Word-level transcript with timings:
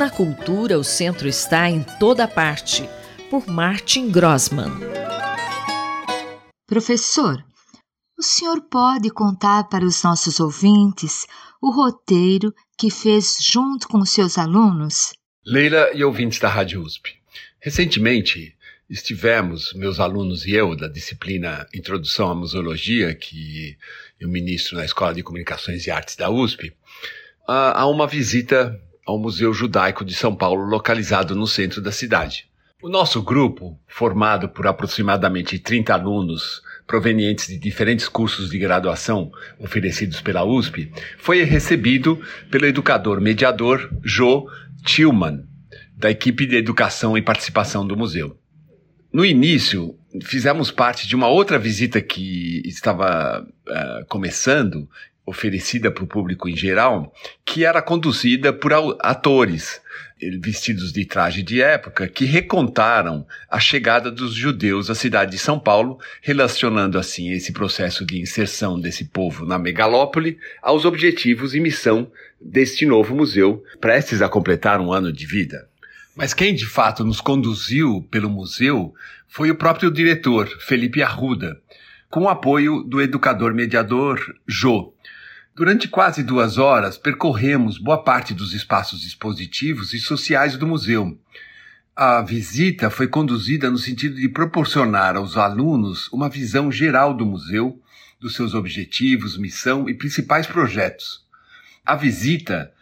Na 0.00 0.08
cultura, 0.08 0.78
o 0.78 0.82
centro 0.82 1.28
está 1.28 1.68
em 1.68 1.82
toda 1.98 2.26
parte, 2.26 2.88
por 3.28 3.46
Martin 3.46 4.10
Grossman. 4.10 4.70
Professor, 6.66 7.44
o 8.18 8.22
senhor 8.22 8.62
pode 8.62 9.10
contar 9.10 9.64
para 9.64 9.84
os 9.84 10.02
nossos 10.02 10.40
ouvintes 10.40 11.26
o 11.60 11.70
roteiro 11.70 12.50
que 12.78 12.90
fez 12.90 13.36
junto 13.42 13.86
com 13.88 14.02
seus 14.06 14.38
alunos? 14.38 15.12
Leila 15.44 15.90
e 15.92 16.02
ouvintes 16.02 16.38
da 16.38 16.48
Rádio 16.48 16.80
USP. 16.80 17.16
Recentemente, 17.60 18.56
estivemos, 18.88 19.74
meus 19.74 20.00
alunos 20.00 20.46
e 20.46 20.52
eu, 20.52 20.74
da 20.74 20.88
disciplina 20.88 21.66
Introdução 21.74 22.30
à 22.30 22.34
Museologia, 22.34 23.14
que 23.14 23.76
eu 24.18 24.30
ministro 24.30 24.78
na 24.78 24.84
Escola 24.86 25.12
de 25.12 25.22
Comunicações 25.22 25.86
e 25.86 25.90
Artes 25.90 26.16
da 26.16 26.30
USP, 26.30 26.72
a 27.46 27.86
uma 27.86 28.06
visita 28.06 28.80
ao 29.06 29.18
Museu 29.18 29.52
Judaico 29.52 30.04
de 30.04 30.14
São 30.14 30.34
Paulo, 30.34 30.64
localizado 30.64 31.34
no 31.34 31.46
centro 31.46 31.80
da 31.80 31.92
cidade. 31.92 32.48
O 32.82 32.88
nosso 32.88 33.22
grupo, 33.22 33.78
formado 33.86 34.48
por 34.48 34.66
aproximadamente 34.66 35.58
30 35.58 35.92
alunos 35.92 36.62
provenientes 36.86 37.46
de 37.46 37.58
diferentes 37.58 38.08
cursos 38.08 38.48
de 38.48 38.58
graduação 38.58 39.30
oferecidos 39.58 40.20
pela 40.22 40.44
USP, 40.44 40.90
foi 41.18 41.42
recebido 41.44 42.18
pelo 42.50 42.64
educador 42.64 43.20
mediador 43.20 43.90
Joe 44.02 44.44
Tillman, 44.84 45.44
da 45.94 46.10
equipe 46.10 46.46
de 46.46 46.56
educação 46.56 47.18
e 47.18 47.22
participação 47.22 47.86
do 47.86 47.96
museu. 47.96 48.38
No 49.12 49.26
início, 49.26 49.98
fizemos 50.22 50.70
parte 50.70 51.06
de 51.06 51.14
uma 51.14 51.28
outra 51.28 51.58
visita 51.58 52.00
que 52.00 52.62
estava 52.64 53.42
uh, 53.42 54.06
começando 54.08 54.88
oferecida 55.30 55.90
para 55.90 56.04
o 56.04 56.06
público 56.06 56.48
em 56.48 56.56
geral, 56.56 57.12
que 57.44 57.64
era 57.64 57.80
conduzida 57.80 58.52
por 58.52 58.72
atores 59.00 59.80
vestidos 60.40 60.92
de 60.92 61.04
traje 61.06 61.42
de 61.42 61.62
época 61.62 62.06
que 62.06 62.24
recontaram 62.24 63.26
a 63.48 63.58
chegada 63.58 64.10
dos 64.10 64.34
judeus 64.34 64.90
à 64.90 64.94
cidade 64.94 65.30
de 65.30 65.38
São 65.38 65.58
Paulo, 65.58 65.98
relacionando 66.20 66.98
assim 66.98 67.30
esse 67.30 67.52
processo 67.52 68.04
de 68.04 68.20
inserção 68.20 68.78
desse 68.78 69.06
povo 69.06 69.46
na 69.46 69.58
megalópole 69.58 70.38
aos 70.60 70.84
objetivos 70.84 71.54
e 71.54 71.60
missão 71.60 72.10
deste 72.40 72.84
novo 72.84 73.14
museu, 73.14 73.64
prestes 73.80 74.20
a 74.20 74.28
completar 74.28 74.80
um 74.80 74.92
ano 74.92 75.12
de 75.12 75.26
vida. 75.26 75.68
Mas 76.14 76.34
quem 76.34 76.54
de 76.54 76.66
fato 76.66 77.04
nos 77.04 77.20
conduziu 77.20 78.06
pelo 78.10 78.28
museu 78.28 78.92
foi 79.28 79.50
o 79.50 79.54
próprio 79.54 79.90
diretor, 79.90 80.48
Felipe 80.60 81.02
Arruda, 81.02 81.56
com 82.10 82.24
o 82.24 82.28
apoio 82.28 82.82
do 82.82 83.00
educador 83.00 83.54
mediador 83.54 84.20
Jô, 84.46 84.92
Durante 85.60 85.88
quase 85.88 86.22
duas 86.22 86.56
horas, 86.56 86.96
percorremos 86.96 87.76
boa 87.76 88.02
parte 88.02 88.32
dos 88.32 88.54
espaços 88.54 89.04
expositivos 89.04 89.92
e 89.92 89.98
sociais 89.98 90.56
do 90.56 90.66
museu. 90.66 91.20
A 91.94 92.22
visita 92.22 92.88
foi 92.88 93.06
conduzida 93.06 93.68
no 93.68 93.76
sentido 93.76 94.14
de 94.14 94.26
proporcionar 94.26 95.16
aos 95.16 95.36
alunos 95.36 96.10
uma 96.14 96.30
visão 96.30 96.72
geral 96.72 97.12
do 97.12 97.26
museu, 97.26 97.78
dos 98.18 98.34
seus 98.34 98.54
objetivos, 98.54 99.36
missão 99.36 99.86
e 99.86 99.92
principais 99.92 100.46
projetos. 100.46 101.26
A 101.84 101.94
visita 101.94 102.72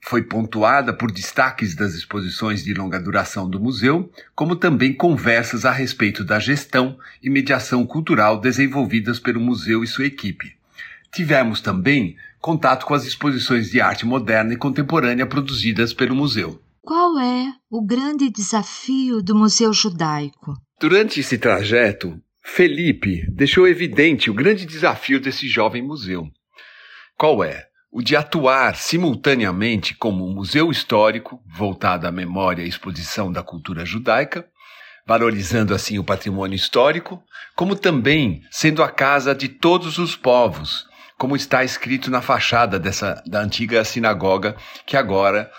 foi 0.00 0.22
pontuada 0.22 0.92
por 0.92 1.10
destaques 1.10 1.74
das 1.74 1.94
exposições 1.94 2.62
de 2.62 2.72
longa 2.72 3.00
duração 3.00 3.50
do 3.50 3.58
museu, 3.58 4.12
como 4.36 4.54
também 4.54 4.94
conversas 4.94 5.64
a 5.64 5.72
respeito 5.72 6.22
da 6.22 6.38
gestão 6.38 7.00
e 7.20 7.28
mediação 7.28 7.84
cultural 7.84 8.40
desenvolvidas 8.40 9.18
pelo 9.18 9.40
museu 9.40 9.82
e 9.82 9.88
sua 9.88 10.04
equipe. 10.04 10.56
Tivemos 11.10 11.60
também 11.60 12.16
contato 12.40 12.86
com 12.86 12.94
as 12.94 13.04
exposições 13.04 13.70
de 13.70 13.80
arte 13.80 14.06
moderna 14.06 14.54
e 14.54 14.56
contemporânea 14.56 15.26
produzidas 15.26 15.92
pelo 15.92 16.14
museu. 16.14 16.60
Qual 16.80 17.18
é 17.18 17.52
o 17.70 17.84
grande 17.84 18.30
desafio 18.30 19.22
do 19.22 19.34
Museu 19.34 19.72
Judaico? 19.72 20.54
Durante 20.80 21.20
esse 21.20 21.36
trajeto, 21.36 22.18
Felipe 22.42 23.26
deixou 23.30 23.68
evidente 23.68 24.30
o 24.30 24.34
grande 24.34 24.64
desafio 24.64 25.20
desse 25.20 25.46
jovem 25.48 25.82
museu. 25.82 26.26
Qual 27.16 27.44
é? 27.44 27.66
O 27.90 28.00
de 28.00 28.16
atuar 28.16 28.76
simultaneamente 28.76 29.94
como 29.94 30.26
um 30.26 30.32
museu 30.32 30.70
histórico 30.70 31.42
voltado 31.46 32.06
à 32.06 32.12
memória 32.12 32.62
e 32.62 32.68
exposição 32.68 33.30
da 33.30 33.42
cultura 33.42 33.84
judaica, 33.84 34.46
valorizando 35.06 35.74
assim 35.74 35.98
o 35.98 36.04
patrimônio 36.04 36.56
histórico, 36.56 37.22
como 37.56 37.74
também 37.74 38.42
sendo 38.50 38.82
a 38.82 38.90
casa 38.90 39.34
de 39.34 39.48
todos 39.48 39.98
os 39.98 40.14
povos 40.14 40.87
como 41.18 41.34
está 41.34 41.64
escrito 41.64 42.10
na 42.10 42.22
fachada 42.22 42.78
dessa 42.78 43.22
da 43.26 43.40
antiga 43.40 43.84
sinagoga 43.84 44.56
que 44.86 44.96
agora 44.96 45.50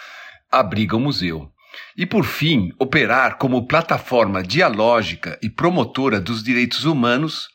abriga 0.49 0.95
o 0.95 0.99
museu. 0.99 1.51
E 1.95 2.05
por 2.05 2.23
fim, 2.23 2.73
operar 2.79 3.37
como 3.37 3.67
plataforma 3.67 4.41
dialógica 4.41 5.37
e 5.43 5.49
promotora 5.49 6.19
dos 6.19 6.41
direitos 6.41 6.85
humanos, 6.85 7.49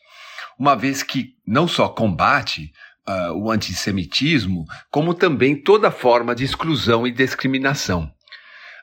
uma 0.59 0.77
vez 0.77 1.03
que 1.03 1.35
não 1.47 1.67
só 1.67 1.89
combate 1.89 2.71
uh, 3.09 3.33
o 3.33 3.51
antissemitismo, 3.51 4.67
como 4.91 5.15
também 5.15 5.57
toda 5.57 5.91
forma 5.91 6.35
de 6.35 6.45
exclusão 6.45 7.07
e 7.07 7.11
discriminação. 7.11 8.13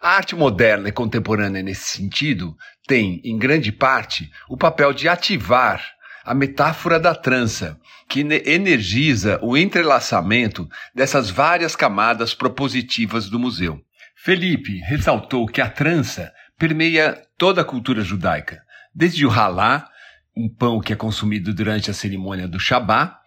A 0.02 0.16
arte 0.16 0.36
moderna 0.36 0.90
e 0.90 0.92
contemporânea, 0.92 1.62
nesse 1.62 1.96
sentido, 1.96 2.56
tem, 2.88 3.22
em 3.24 3.38
grande 3.38 3.72
parte, 3.72 4.32
o 4.50 4.58
papel 4.58 4.94
de 4.94 5.08
ativar 5.08 5.82
a 6.24 6.34
metáfora 6.34 7.00
da 7.00 7.16
trança, 7.16 7.80
que 8.08 8.20
energiza 8.20 9.40
o 9.42 9.58
entrelaçamento 9.58 10.68
dessas 10.94 11.30
várias 11.30 11.76
camadas 11.76 12.34
propositivas 12.34 13.30
do 13.30 13.40
museu. 13.40 13.82
Felipe 14.16 14.78
ressaltou 14.80 15.48
que 15.48 15.62
a 15.62 15.70
trança 15.70 16.32
permeia 16.58 17.20
toda 17.38 17.62
a 17.62 17.66
cultura 17.66 18.04
judaica, 18.04 18.62
desde 18.94 19.26
o 19.26 19.30
halá, 19.30 19.90
um 20.36 20.48
pão 20.48 20.80
que 20.80 20.94
é 20.94 20.96
consumido 20.96 21.54
durante 21.54 21.90
a 21.90 21.94
cerimônia 21.94 22.48
do 22.48 22.60
Shabá, 22.60 23.20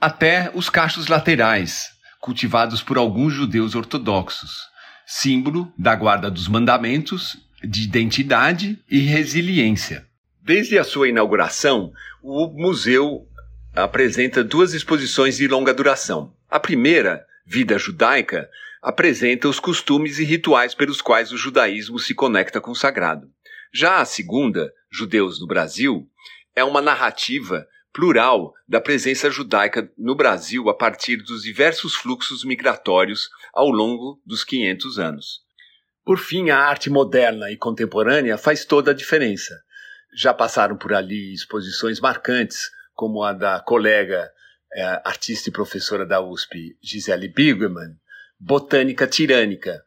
até 0.00 0.50
os 0.54 0.68
cachos 0.68 1.06
laterais, 1.06 1.90
cultivados 2.20 2.82
por 2.82 2.98
alguns 2.98 3.32
judeus 3.32 3.74
ortodoxos, 3.74 4.68
símbolo 5.06 5.72
da 5.78 5.94
guarda 5.94 6.30
dos 6.30 6.48
mandamentos, 6.48 7.36
de 7.62 7.84
identidade 7.84 8.78
e 8.90 9.00
resiliência. 9.00 10.06
Desde 10.46 10.78
a 10.78 10.84
sua 10.84 11.08
inauguração, 11.08 11.90
o 12.22 12.48
museu 12.48 13.26
apresenta 13.74 14.44
duas 14.44 14.74
exposições 14.74 15.38
de 15.38 15.48
longa 15.48 15.72
duração. 15.72 16.36
A 16.50 16.60
primeira, 16.60 17.24
Vida 17.46 17.78
Judaica, 17.78 18.50
apresenta 18.82 19.48
os 19.48 19.58
costumes 19.58 20.18
e 20.18 20.24
rituais 20.24 20.74
pelos 20.74 21.00
quais 21.00 21.32
o 21.32 21.38
judaísmo 21.38 21.98
se 21.98 22.14
conecta 22.14 22.60
com 22.60 22.72
o 22.72 22.76
sagrado. 22.76 23.26
Já 23.72 24.02
a 24.02 24.04
segunda, 24.04 24.70
Judeus 24.92 25.40
no 25.40 25.46
Brasil, 25.46 26.06
é 26.54 26.62
uma 26.62 26.82
narrativa 26.82 27.66
plural 27.90 28.52
da 28.68 28.82
presença 28.82 29.30
judaica 29.30 29.90
no 29.96 30.14
Brasil 30.14 30.68
a 30.68 30.74
partir 30.74 31.16
dos 31.22 31.42
diversos 31.42 31.94
fluxos 31.94 32.44
migratórios 32.44 33.30
ao 33.54 33.70
longo 33.70 34.20
dos 34.26 34.44
500 34.44 34.98
anos. 34.98 35.40
Por 36.04 36.18
fim, 36.18 36.50
a 36.50 36.58
arte 36.58 36.90
moderna 36.90 37.50
e 37.50 37.56
contemporânea 37.56 38.36
faz 38.36 38.66
toda 38.66 38.90
a 38.90 38.94
diferença 38.94 39.54
já 40.14 40.32
passaram 40.32 40.76
por 40.76 40.92
ali 40.92 41.32
exposições 41.32 42.00
marcantes, 42.00 42.70
como 42.94 43.22
a 43.22 43.32
da 43.32 43.60
colega 43.60 44.30
é, 44.72 45.02
artista 45.04 45.48
e 45.48 45.52
professora 45.52 46.06
da 46.06 46.20
USP, 46.20 46.76
Gisele 46.82 47.28
Bigeman, 47.28 47.96
Botânica 48.38 49.06
Tirânica, 49.06 49.84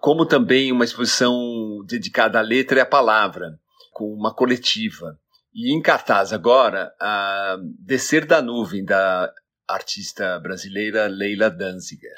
como 0.00 0.26
também 0.26 0.72
uma 0.72 0.84
exposição 0.84 1.84
dedicada 1.86 2.38
à 2.38 2.42
letra 2.42 2.78
e 2.78 2.80
à 2.80 2.86
palavra, 2.86 3.58
com 3.92 4.12
uma 4.12 4.34
coletiva. 4.34 5.18
E 5.54 5.74
em 5.74 5.80
cartaz 5.80 6.32
agora, 6.32 6.94
a 7.00 7.56
Descer 7.78 8.26
da 8.26 8.42
Nuvem, 8.42 8.84
da 8.84 9.32
artista 9.68 10.38
brasileira 10.38 11.06
Leila 11.06 11.50
Danziger. 11.50 12.16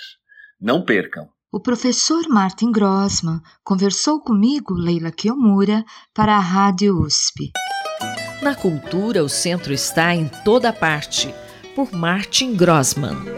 Não 0.60 0.84
percam! 0.84 1.28
O 1.50 1.58
professor 1.58 2.28
Martin 2.28 2.70
Grossman 2.70 3.40
conversou 3.64 4.20
comigo, 4.20 4.74
Leila 4.74 5.10
Kiomura, 5.10 5.82
para 6.14 6.36
a 6.36 6.40
Rádio 6.40 7.00
USP. 7.00 7.50
Na 8.42 8.54
cultura, 8.54 9.24
o 9.24 9.30
centro 9.30 9.72
está 9.72 10.14
em 10.14 10.28
toda 10.44 10.74
parte, 10.74 11.34
por 11.74 11.90
Martin 11.90 12.54
Grossman. 12.54 13.37